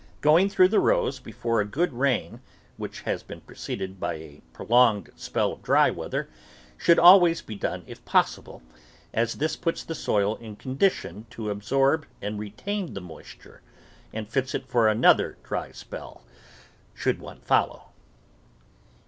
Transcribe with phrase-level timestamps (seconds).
[0.21, 2.41] Going through the rows before a good rain,
[2.75, 6.27] which has been preceded by a prolonged spell of dry weather,
[6.75, 8.63] should always be done if possible,
[9.13, 13.61] as this puts the soil in condition to absorb and re tain the moisture
[14.11, 16.23] and fits it for another dry spell,
[16.95, 17.89] should one follow.